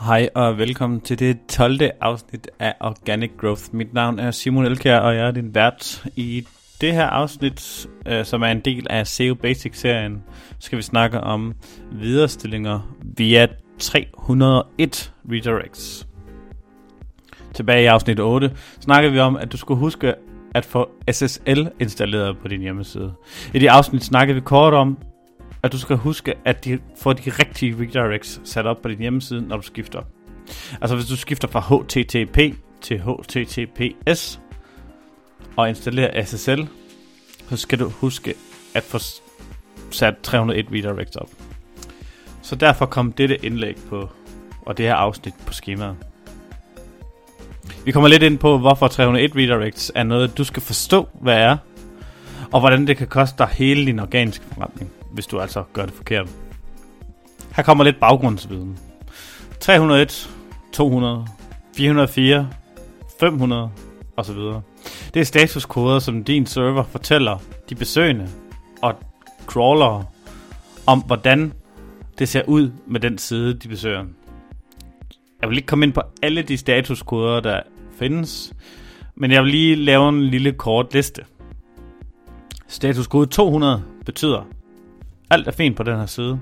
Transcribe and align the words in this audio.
Hej 0.00 0.28
og 0.34 0.58
velkommen 0.58 1.00
til 1.00 1.18
det 1.18 1.38
12. 1.48 1.80
afsnit 2.00 2.50
af 2.58 2.74
Organic 2.80 3.30
Growth. 3.40 3.62
Mit 3.72 3.94
navn 3.94 4.18
er 4.18 4.30
Simon 4.30 4.64
Elkjær, 4.64 4.98
og 4.98 5.14
jeg 5.14 5.26
er 5.26 5.30
din 5.30 5.54
vært. 5.54 6.06
I 6.16 6.46
det 6.80 6.92
her 6.92 7.06
afsnit, 7.06 7.86
øh, 8.06 8.24
som 8.24 8.42
er 8.42 8.46
en 8.46 8.60
del 8.60 8.86
af 8.90 9.06
SEO 9.06 9.34
Basics-serien, 9.34 10.22
skal 10.58 10.78
vi 10.78 10.82
snakke 10.82 11.20
om 11.20 11.54
viderestillinger 11.92 12.94
via 13.16 13.46
301 13.78 15.12
redirects. 15.30 16.08
Tilbage 17.54 17.82
i 17.82 17.86
afsnit 17.86 18.20
8 18.20 18.52
snakkede 18.80 19.12
vi 19.12 19.18
om, 19.18 19.36
at 19.36 19.52
du 19.52 19.56
skulle 19.56 19.80
huske 19.80 20.14
at 20.54 20.64
få 20.64 20.90
SSL 21.10 21.68
installeret 21.80 22.38
på 22.38 22.48
din 22.48 22.60
hjemmeside. 22.60 23.12
I 23.54 23.58
det 23.58 23.68
afsnit 23.68 24.04
snakkede 24.04 24.34
vi 24.34 24.40
kort 24.40 24.74
om, 24.74 24.98
at 25.62 25.72
du 25.72 25.78
skal 25.78 25.96
huske, 25.96 26.34
at 26.44 26.64
de 26.64 26.78
får 27.02 27.12
de 27.12 27.30
rigtige 27.30 27.76
redirects 27.80 28.40
sat 28.44 28.66
op 28.66 28.82
på 28.82 28.88
din 28.88 28.98
hjemmeside, 28.98 29.48
når 29.48 29.56
du 29.56 29.62
skifter. 29.62 30.02
Altså 30.80 30.96
hvis 30.96 31.06
du 31.06 31.16
skifter 31.16 31.48
fra 31.48 31.60
HTTP 31.60 32.38
til 32.80 33.00
HTTPS 33.00 34.40
og 35.56 35.68
installerer 35.68 36.24
SSL, 36.24 36.62
så 37.48 37.56
skal 37.56 37.78
du 37.78 37.88
huske 37.88 38.34
at 38.74 38.82
få 38.82 38.98
sat 39.90 40.14
301 40.22 40.66
redirects 40.72 41.16
op. 41.16 41.30
Så 42.42 42.56
derfor 42.56 42.86
kom 42.86 43.12
dette 43.12 43.44
indlæg 43.44 43.76
på, 43.88 44.08
og 44.62 44.78
det 44.78 44.86
her 44.86 44.94
afsnit 44.94 45.34
på 45.46 45.52
skemaet. 45.52 45.96
Vi 47.84 47.92
kommer 47.92 48.08
lidt 48.08 48.22
ind 48.22 48.38
på, 48.38 48.58
hvorfor 48.58 48.88
301 48.88 49.36
redirects 49.36 49.92
er 49.94 50.02
noget, 50.02 50.38
du 50.38 50.44
skal 50.44 50.62
forstå, 50.62 51.08
hvad 51.20 51.36
er, 51.36 51.56
og 52.52 52.60
hvordan 52.60 52.86
det 52.86 52.96
kan 52.96 53.06
koste 53.06 53.38
dig 53.38 53.48
hele 53.48 53.86
din 53.86 53.98
organiske 53.98 54.44
forretning 54.54 54.90
hvis 55.12 55.26
du 55.26 55.40
altså 55.40 55.64
gør 55.72 55.84
det 55.84 55.94
forkert. 55.94 56.28
Her 57.56 57.62
kommer 57.62 57.84
lidt 57.84 58.00
baggrundsviden. 58.00 58.78
301, 59.60 60.30
200, 60.72 61.26
404, 61.76 62.48
500 63.20 63.70
osv. 64.16 64.36
Det 65.14 65.20
er 65.20 65.24
statuskoder, 65.24 65.98
som 65.98 66.24
din 66.24 66.46
server 66.46 66.82
fortæller 66.82 67.38
de 67.68 67.74
besøgende 67.74 68.28
og 68.82 68.94
crawlere 69.46 70.04
om, 70.86 71.00
hvordan 71.00 71.52
det 72.18 72.28
ser 72.28 72.42
ud 72.46 72.70
med 72.86 73.00
den 73.00 73.18
side, 73.18 73.54
de 73.54 73.68
besøger. 73.68 74.04
Jeg 75.40 75.48
vil 75.48 75.56
ikke 75.56 75.66
komme 75.66 75.86
ind 75.86 75.92
på 75.92 76.02
alle 76.22 76.42
de 76.42 76.56
statuskoder, 76.56 77.40
der 77.40 77.60
findes, 77.98 78.52
men 79.14 79.30
jeg 79.30 79.42
vil 79.42 79.50
lige 79.50 79.76
lave 79.76 80.08
en 80.08 80.22
lille 80.22 80.52
kort 80.52 80.94
liste. 80.94 81.24
Statuskode 82.68 83.26
200 83.26 83.82
betyder, 84.06 84.46
alt 85.30 85.48
er 85.48 85.52
fint 85.52 85.76
på 85.76 85.82
den 85.82 85.98
her 85.98 86.06
side. 86.06 86.40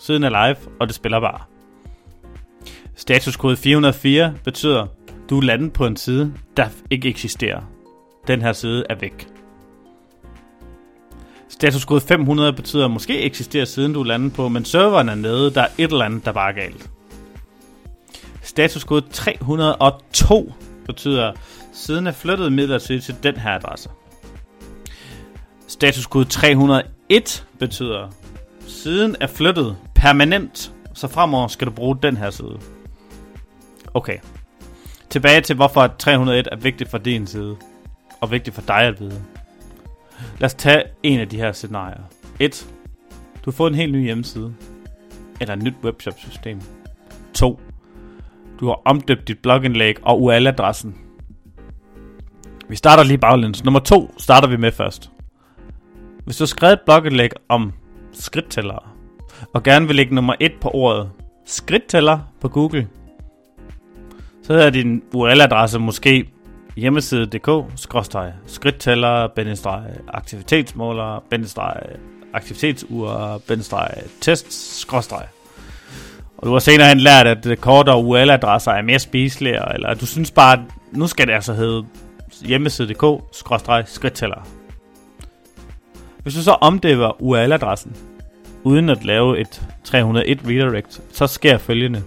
Siden 0.00 0.24
er 0.24 0.28
live, 0.28 0.56
og 0.80 0.86
det 0.86 0.94
spiller 0.94 1.20
bare. 1.20 1.40
Statuskode 2.96 3.56
404 3.56 4.34
betyder, 4.44 4.86
du 5.30 5.38
er 5.38 5.42
landet 5.42 5.72
på 5.72 5.86
en 5.86 5.96
side, 5.96 6.34
der 6.56 6.68
ikke 6.90 7.08
eksisterer. 7.08 7.60
Den 8.26 8.42
her 8.42 8.52
side 8.52 8.84
er 8.90 8.94
væk. 8.94 9.28
Statuskode 11.48 12.00
500 12.00 12.52
betyder, 12.52 12.88
måske 12.88 13.22
eksisterer 13.22 13.64
siden 13.64 13.92
du 13.92 14.00
er 14.00 14.04
landet 14.04 14.32
på, 14.32 14.48
men 14.48 14.64
serveren 14.64 15.08
er 15.08 15.14
nede, 15.14 15.54
der 15.54 15.62
er 15.62 15.68
et 15.78 15.90
eller 15.90 16.04
andet, 16.04 16.24
der 16.24 16.32
bare 16.32 16.50
er 16.50 16.54
galt. 16.54 16.90
Statuskode 18.42 19.04
302 19.10 20.52
betyder, 20.86 21.32
siden 21.72 22.06
er 22.06 22.12
flyttet 22.12 22.52
midlertidigt 22.52 23.04
til 23.04 23.16
den 23.22 23.36
her 23.36 23.50
adresse. 23.50 23.90
Statuskode 25.68 26.24
301 26.24 26.93
betyder, 27.58 28.10
siden 28.66 29.16
er 29.20 29.26
flyttet 29.26 29.76
permanent, 29.94 30.72
så 30.94 31.08
fremover 31.08 31.48
skal 31.48 31.66
du 31.66 31.72
bruge 31.72 31.98
den 32.02 32.16
her 32.16 32.30
side. 32.30 32.58
Okay. 33.94 34.18
Tilbage 35.10 35.40
til, 35.40 35.56
hvorfor 35.56 35.86
301 35.98 36.48
er 36.52 36.56
vigtigt 36.56 36.90
for 36.90 36.98
din 36.98 37.26
side, 37.26 37.56
og 38.20 38.30
vigtigt 38.30 38.54
for 38.54 38.62
dig 38.62 38.76
at 38.80 39.00
vide. 39.00 39.22
Lad 40.38 40.46
os 40.46 40.54
tage 40.54 40.82
en 41.02 41.20
af 41.20 41.28
de 41.28 41.36
her 41.36 41.52
scenarier. 41.52 42.02
1. 42.40 42.66
Du 43.44 43.50
får 43.50 43.68
en 43.68 43.74
helt 43.74 43.92
ny 43.92 44.04
hjemmeside, 44.04 44.54
eller 45.40 45.54
et 45.54 45.62
nyt 45.62 45.74
webshop-system. 45.84 46.60
2. 47.34 47.60
Du 48.60 48.66
har 48.66 48.80
omdøbt 48.84 49.28
dit 49.28 49.38
blogindlæg 49.38 49.96
og 50.02 50.22
URL-adressen. 50.22 50.96
Vi 52.68 52.76
starter 52.76 53.02
lige 53.02 53.18
baglæns. 53.18 53.64
Nummer 53.64 53.80
2 53.80 54.14
starter 54.18 54.48
vi 54.48 54.56
med 54.56 54.72
først. 54.72 55.10
Hvis 56.24 56.36
du 56.36 56.44
har 56.44 56.46
skrevet 56.46 56.72
et 56.72 56.80
blogindlæg 56.80 57.30
om 57.48 57.72
skridttællere, 58.12 58.80
og 59.54 59.62
gerne 59.62 59.86
vil 59.86 59.96
lægge 59.96 60.14
nummer 60.14 60.34
1 60.40 60.52
på 60.60 60.70
ordet 60.74 61.10
skridttæller 61.46 62.18
på 62.40 62.48
Google, 62.48 62.88
så 64.42 64.52
hedder 64.52 64.70
din 64.70 65.02
URL-adresse 65.14 65.78
måske 65.78 66.30
hjemmeside.dk, 66.76 67.50
skridttæller, 68.46 69.28
aktivitetsmåler, 70.08 71.24
aktivitetsur, 72.34 73.42
test. 74.20 74.86
Og 76.38 76.46
du 76.46 76.52
har 76.52 76.58
senere 76.58 76.88
hen 76.88 77.00
lært, 77.00 77.26
at 77.26 77.60
kortere 77.60 77.96
URL-adresser 77.96 78.72
er 78.72 78.82
mere 78.82 78.98
spiselige, 78.98 79.74
eller 79.74 79.88
at 79.88 80.00
du 80.00 80.06
synes 80.06 80.30
bare, 80.30 80.52
at 80.52 80.60
nu 80.92 81.06
skal 81.06 81.26
det 81.26 81.32
altså 81.32 81.52
hedde 81.54 81.84
hjemmeside.dk, 82.40 83.04
skridttæller. 83.86 84.63
Hvis 86.24 86.34
du 86.34 86.42
så 86.42 86.50
omdæver 86.50 87.22
URL-adressen, 87.22 87.96
uden 88.62 88.88
at 88.88 89.04
lave 89.04 89.40
et 89.40 89.68
301 89.84 90.40
redirect, 90.44 91.02
så 91.12 91.26
sker 91.26 91.58
følgende. 91.58 92.02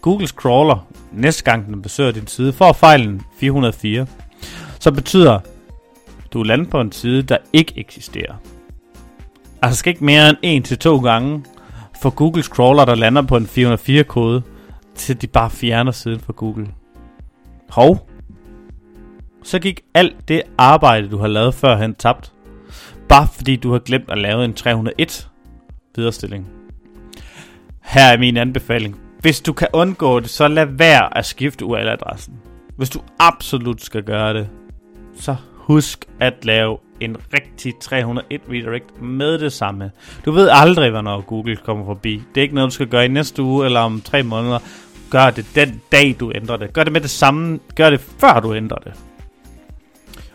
Googles 0.00 0.30
crawler, 0.30 0.86
næste 1.12 1.44
gang 1.44 1.66
den 1.66 1.82
besøger 1.82 2.12
din 2.12 2.26
side, 2.26 2.52
får 2.52 2.72
fejlen 2.72 3.22
404, 3.38 4.06
så 4.80 4.92
betyder, 4.92 5.40
du 6.32 6.40
er 6.40 6.44
landet 6.44 6.70
på 6.70 6.80
en 6.80 6.92
side, 6.92 7.22
der 7.22 7.36
ikke 7.52 7.72
eksisterer. 7.76 8.34
Altså 9.62 9.78
skal 9.78 9.90
ikke 9.90 10.04
mere 10.04 10.28
end 10.28 10.38
en 10.42 10.62
til 10.62 10.78
to 10.78 10.98
gange 10.98 11.44
for 12.02 12.10
Googles 12.10 12.46
crawler, 12.46 12.84
der 12.84 12.94
lander 12.94 13.22
på 13.22 13.36
en 13.36 13.46
404-kode, 13.46 14.42
til 14.94 15.22
de 15.22 15.26
bare 15.26 15.50
fjerner 15.50 15.92
siden 15.92 16.20
fra 16.20 16.32
Google. 16.36 16.68
Hov. 17.70 18.08
Så 19.42 19.58
gik 19.58 19.80
alt 19.94 20.28
det 20.28 20.42
arbejde, 20.58 21.08
du 21.08 21.18
har 21.18 21.26
lavet 21.26 21.54
førhen, 21.54 21.94
tabt 21.94 22.33
bare 23.08 23.28
fordi 23.36 23.56
du 23.56 23.72
har 23.72 23.78
glemt 23.78 24.10
at 24.10 24.18
lave 24.18 24.44
en 24.44 24.54
301 24.54 25.28
viderestilling. 25.96 26.46
Her 27.82 28.02
er 28.02 28.18
min 28.18 28.36
anbefaling. 28.36 29.00
Hvis 29.20 29.40
du 29.40 29.52
kan 29.52 29.68
undgå 29.72 30.20
det, 30.20 30.30
så 30.30 30.48
lad 30.48 30.66
være 30.66 31.18
at 31.18 31.26
skifte 31.26 31.64
URL-adressen. 31.64 32.34
Hvis 32.76 32.90
du 32.90 33.00
absolut 33.18 33.82
skal 33.82 34.02
gøre 34.02 34.34
det, 34.34 34.48
så 35.20 35.36
husk 35.54 36.04
at 36.20 36.44
lave 36.44 36.78
en 37.00 37.16
rigtig 37.34 37.74
301 37.80 38.40
redirect 38.50 39.02
med 39.02 39.38
det 39.38 39.52
samme. 39.52 39.90
Du 40.24 40.32
ved 40.32 40.48
aldrig, 40.52 40.90
hvornår 40.90 41.20
Google 41.20 41.56
kommer 41.56 41.84
forbi. 41.84 42.22
Det 42.34 42.40
er 42.40 42.42
ikke 42.42 42.54
noget, 42.54 42.70
du 42.70 42.74
skal 42.74 42.86
gøre 42.86 43.04
i 43.04 43.08
næste 43.08 43.42
uge 43.42 43.66
eller 43.66 43.80
om 43.80 44.00
tre 44.00 44.22
måneder. 44.22 44.58
Gør 45.10 45.30
det 45.30 45.46
den 45.54 45.80
dag, 45.92 46.16
du 46.20 46.32
ændrer 46.34 46.56
det. 46.56 46.72
Gør 46.72 46.84
det 46.84 46.92
med 46.92 47.00
det 47.00 47.10
samme. 47.10 47.60
Gør 47.74 47.90
det 47.90 48.00
før 48.00 48.40
du 48.40 48.54
ændrer 48.54 48.78
det. 48.78 48.92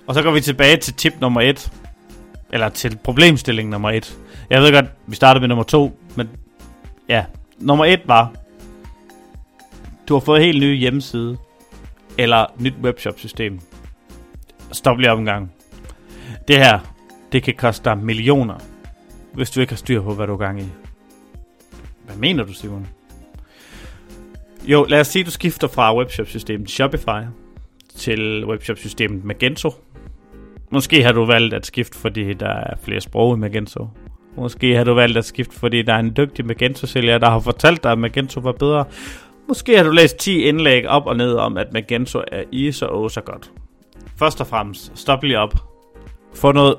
Og 0.08 0.14
så 0.16 0.22
går 0.22 0.32
vi 0.32 0.42
tilbage 0.42 0.78
til 0.78 0.94
tip 0.94 1.14
nummer 1.22 1.42
1. 1.42 1.72
Eller 2.54 2.70
til 2.70 2.98
problemstilling 3.04 3.70
nummer 3.70 3.92
et. 3.92 4.20
Jeg 4.50 4.62
ved 4.62 4.74
godt, 4.74 4.86
vi 5.08 5.16
startede 5.16 5.42
med 5.42 5.48
nummer 5.48 5.64
to, 5.64 6.00
men 6.16 6.30
ja, 7.10 7.26
nummer 7.58 7.86
et 7.86 8.02
var, 8.06 8.34
du 10.08 10.14
har 10.14 10.20
fået 10.20 10.40
en 10.40 10.46
helt 10.46 10.60
ny 10.60 10.76
hjemmeside, 10.76 11.38
eller 12.18 12.46
nyt 12.60 12.74
webshop-system. 12.84 13.60
Stop 14.72 14.98
lige 14.98 15.12
op 15.12 15.20
en 15.20 15.26
gang. 15.26 15.52
Det 16.48 16.58
her, 16.58 16.80
det 17.32 17.44
kan 17.44 17.54
koste 17.54 17.90
dig 17.90 17.98
millioner, 17.98 18.56
hvis 19.34 19.52
du 19.52 19.62
ikke 19.62 19.74
har 19.74 19.78
styr 19.78 20.02
på, 20.02 20.14
hvad 20.14 20.28
du 20.28 20.34
er 20.34 20.38
gang 20.38 20.62
i. 20.62 20.66
Hvad 22.06 22.16
mener 22.16 22.44
du, 22.44 22.54
Simon? 22.54 22.88
Jo, 24.64 24.86
lad 24.90 25.00
os 25.00 25.08
sige, 25.08 25.22
at 25.22 25.26
du 25.26 25.32
skifter 25.32 25.68
fra 25.68 25.98
webshop-systemet 25.98 26.70
Shopify 26.70 27.26
til 27.96 28.46
webshop-systemet 28.46 29.24
Magento, 29.24 29.74
Måske 30.72 31.04
har 31.04 31.12
du 31.12 31.26
valgt 31.26 31.54
at 31.54 31.66
skifte, 31.66 31.98
fordi 31.98 32.34
der 32.34 32.50
er 32.50 32.74
flere 32.84 33.02
sprog 33.02 33.36
i 33.36 33.40
Magento. 33.40 33.88
Måske 34.38 34.76
har 34.76 34.84
du 34.84 34.94
valgt 34.94 35.18
at 35.18 35.26
skifte, 35.26 35.60
fordi 35.60 35.82
der 35.82 35.94
er 35.94 36.00
en 36.00 36.14
dygtig 36.18 36.46
Magento-sælger, 36.46 37.18
der 37.18 37.30
har 37.30 37.40
fortalt 37.40 37.84
dig, 37.84 37.92
at 37.92 37.98
Magento 37.98 38.40
var 38.40 38.52
bedre. 38.52 38.86
Måske 39.48 39.78
har 39.78 39.84
du 39.84 39.92
læst 39.92 40.18
10 40.18 40.42
indlæg 40.42 40.88
op 40.88 41.06
og 41.06 41.18
ned 41.18 41.34
om, 41.34 41.58
at 41.58 41.74
Magento 41.74 42.24
er 42.32 42.44
i 42.52 42.72
så 42.72 42.86
og 42.86 43.12
så 43.12 43.22
godt. 43.22 43.52
Først 44.20 44.42
og 44.42 44.48
fremmest, 44.48 44.92
stop 44.96 45.24
lige 45.24 45.40
op. 45.40 45.54
Få 46.36 46.52
noget 46.52 46.76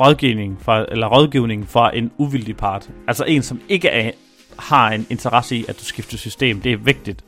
rådgivning 0.00 0.58
fra, 0.62 0.84
eller 0.88 1.06
rådgivning 1.06 1.68
fra 1.68 1.96
en 1.96 2.12
uvildig 2.18 2.56
part. 2.56 2.90
Altså 3.08 3.24
en, 3.24 3.42
som 3.42 3.60
ikke 3.68 3.88
er, 3.88 4.10
har 4.58 4.90
en 4.90 5.06
interesse 5.10 5.56
i, 5.56 5.64
at 5.68 5.80
du 5.80 5.84
skifter 5.84 6.18
system. 6.18 6.60
Det 6.60 6.72
er 6.72 6.76
vigtigt. 6.76 7.24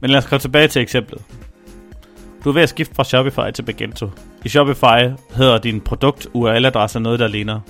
Men 0.00 0.10
lad 0.10 0.18
os 0.18 0.26
komme 0.26 0.40
tilbage 0.40 0.68
til 0.68 0.82
eksemplet. 0.82 1.22
Du 2.44 2.48
er 2.48 2.52
ved 2.54 2.62
at 2.62 2.68
skifte 2.68 2.94
fra 2.94 3.04
Shopify 3.04 3.52
til 3.54 3.64
Magento. 3.66 4.10
I 4.44 4.48
Shopify 4.48 5.20
hedder 5.36 5.58
din 5.58 5.80
produkt 5.80 6.26
URL-adresse 6.32 7.00
noget, 7.00 7.20
der 7.20 7.28
ligner 7.28 7.60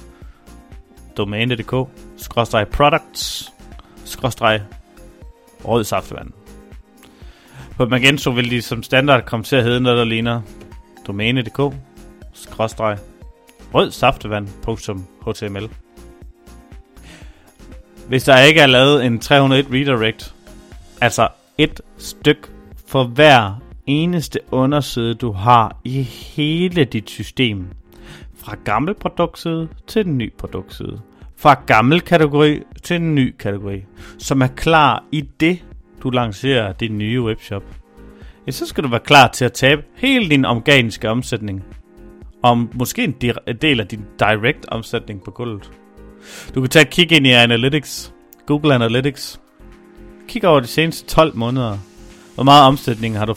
domæne.dk, 1.16 1.70
products, 2.72 3.52
skråstreg, 4.04 4.60
rød 5.64 5.84
saftevand. 5.84 6.30
På 7.76 7.86
Magento 7.86 8.30
vil 8.30 8.50
de 8.50 8.62
som 8.62 8.82
standard 8.82 9.24
komme 9.24 9.44
til 9.44 9.56
at 9.56 9.62
hedde 9.62 9.80
noget, 9.80 9.98
der 9.98 10.04
ligner 10.04 10.40
domæne.dk, 11.06 11.74
skråstreg, 12.32 12.98
rød 13.74 13.90
saftevand.html. 13.90 15.68
Hvis 18.08 18.24
der 18.24 18.38
ikke 18.38 18.60
er 18.60 18.66
lavet 18.66 19.04
en 19.04 19.18
301 19.18 19.66
redirect, 19.72 20.34
altså 21.00 21.28
et 21.58 21.80
styk 21.98 22.50
for 22.86 23.04
hver 23.04 23.63
eneste 23.86 24.38
underside, 24.50 25.14
du 25.14 25.32
har 25.32 25.76
i 25.84 26.02
hele 26.02 26.84
dit 26.84 27.10
system, 27.10 27.66
fra 28.36 28.56
gammel 28.64 28.94
produktside 28.94 29.68
til 29.86 30.04
den 30.04 30.18
ny 30.18 30.32
produktside, 30.38 31.00
fra 31.36 31.62
gammel 31.66 32.00
kategori 32.00 32.60
til 32.82 32.96
en 32.96 33.14
ny 33.14 33.34
kategori, 33.38 33.84
som 34.18 34.42
er 34.42 34.46
klar 34.46 35.04
i 35.12 35.20
det, 35.40 35.64
du 36.02 36.10
lancerer 36.10 36.72
din 36.72 36.98
nye 36.98 37.22
webshop, 37.22 37.62
ja, 38.46 38.52
så 38.52 38.66
skal 38.66 38.84
du 38.84 38.88
være 38.88 39.00
klar 39.00 39.28
til 39.28 39.44
at 39.44 39.52
tabe 39.52 39.82
hele 39.94 40.30
din 40.30 40.44
organiske 40.44 41.10
omsætning. 41.10 41.64
Om 42.42 42.70
måske 42.74 43.04
en 43.04 43.12
del 43.62 43.80
af 43.80 43.86
din 43.88 44.04
direct 44.18 44.66
omsætning 44.68 45.24
på 45.24 45.30
gulvet. 45.30 45.70
Du 46.54 46.60
kan 46.60 46.70
tage 46.70 46.82
et 46.82 46.90
kig 46.90 47.12
ind 47.12 47.26
i 47.26 47.30
Analytics, 47.30 48.14
Google 48.46 48.74
Analytics. 48.74 49.40
Kig 50.28 50.44
over 50.44 50.60
de 50.60 50.66
seneste 50.66 51.06
12 51.06 51.36
måneder. 51.36 51.78
Hvor 52.34 52.44
meget 52.44 52.66
omsætning 52.66 53.18
har 53.18 53.26
du 53.26 53.34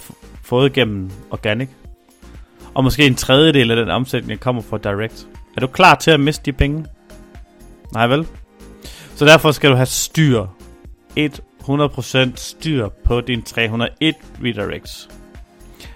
fået 0.48 0.74
gennem 0.74 1.12
organic? 1.32 1.70
Og 2.74 2.84
måske 2.84 3.06
en 3.06 3.16
tredjedel 3.16 3.72
af 3.72 3.78
den 3.78 3.90
omsætning 3.90 4.40
kommer 4.40 4.62
fra 4.62 4.78
direct. 4.78 5.28
Er 5.56 5.62
du 5.62 5.68
klar 5.68 5.96
til 5.96 6.12
at 6.12 6.20
miste 6.20 6.46
de 6.46 6.54
penge? 6.54 6.86
Nej 7.94 8.08
vel? 8.08 8.28
Så 9.16 9.26
derfor 9.26 9.52
skal 9.52 9.70
du 9.70 9.76
have 9.76 9.86
styr 9.86 10.46
100% 11.18 12.36
styr 12.36 12.90
på 13.04 13.22
din 13.22 13.42
301 13.42 14.16
redirects. 14.44 15.10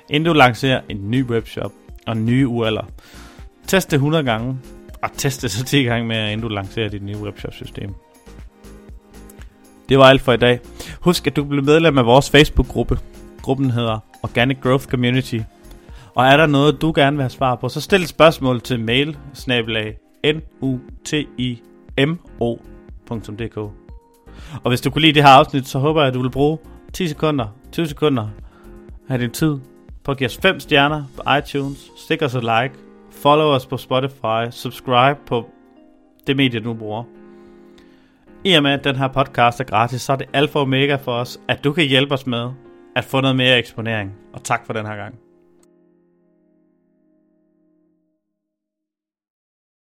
Inden 0.09 0.27
du 0.27 0.33
lancerer 0.33 0.81
en 0.89 1.11
ny 1.11 1.23
webshop 1.23 1.71
og 2.07 2.17
nye 2.17 2.47
URL'er. 2.47 2.85
Test 3.67 3.91
det 3.91 3.95
100 3.95 4.23
gange, 4.23 4.57
og 5.03 5.09
test 5.17 5.41
det 5.41 5.51
så 5.51 5.63
10 5.63 5.83
gange 5.83 6.07
mere, 6.07 6.33
inden 6.33 6.47
du 6.47 6.53
lancerer 6.53 6.89
dit 6.89 7.03
nye 7.03 7.17
webshop-system. 7.17 7.93
Det 9.89 9.97
var 9.97 10.05
alt 10.05 10.21
for 10.21 10.33
i 10.33 10.37
dag. 10.37 10.59
Husk, 11.01 11.27
at 11.27 11.35
du 11.35 11.43
bliver 11.43 11.63
medlem 11.63 11.97
af 11.97 12.05
vores 12.05 12.29
Facebook-gruppe. 12.29 12.99
Gruppen 13.41 13.71
hedder 13.71 13.99
Organic 14.23 14.61
Growth 14.61 14.85
Community. 14.85 15.39
Og 16.15 16.25
er 16.25 16.37
der 16.37 16.45
noget, 16.45 16.81
du 16.81 16.91
gerne 16.95 17.17
vil 17.17 17.23
have 17.23 17.29
svar 17.29 17.55
på, 17.55 17.69
så 17.69 17.81
stil 17.81 18.01
et 18.01 18.09
spørgsmål 18.09 18.61
til 18.61 18.79
mail 18.79 19.17
snabelag 19.33 19.97
nutimo.dk 20.61 21.31
og 24.63 24.69
hvis 24.69 24.81
du 24.81 24.89
kunne 24.89 25.01
lide 25.01 25.13
det 25.13 25.23
her 25.23 25.29
afsnit, 25.29 25.67
så 25.67 25.79
håber 25.79 26.01
jeg, 26.01 26.07
at 26.07 26.13
du 26.13 26.21
vil 26.21 26.29
bruge 26.29 26.57
10 26.93 27.07
sekunder, 27.07 27.45
20 27.71 27.87
sekunder 27.87 28.27
af 29.09 29.19
din 29.19 29.31
tid 29.31 29.57
på 30.03 30.11
at 30.11 30.17
give 30.17 30.27
os 30.27 30.37
5 30.37 30.59
stjerner 30.59 31.03
på 31.15 31.23
iTunes, 31.37 31.91
stik 31.97 32.21
os 32.21 32.35
et 32.35 32.43
like, 32.43 32.75
follow 33.11 33.47
os 33.47 33.65
på 33.65 33.77
Spotify, 33.77 34.51
subscribe 34.51 35.19
på 35.25 35.49
det 36.27 36.37
medie, 36.37 36.59
du 36.59 36.73
bruger. 36.73 37.03
I 38.43 38.53
og 38.53 38.63
med, 38.63 38.71
at 38.71 38.83
den 38.83 38.95
her 38.95 39.07
podcast 39.07 39.59
er 39.59 39.63
gratis, 39.63 40.01
så 40.01 40.13
er 40.13 40.17
det 40.17 40.27
alfa 40.33 40.59
og 40.59 40.61
omega 40.61 40.95
for 40.95 41.11
os, 41.11 41.39
at 41.47 41.63
du 41.63 41.73
kan 41.73 41.85
hjælpe 41.85 42.13
os 42.13 42.27
med 42.27 42.49
at 42.95 43.03
få 43.03 43.21
noget 43.21 43.35
mere 43.35 43.57
eksponering. 43.57 44.13
Og 44.33 44.43
tak 44.43 44.65
for 44.65 44.73
den 44.73 44.85
her 44.85 44.95
gang. 44.95 45.19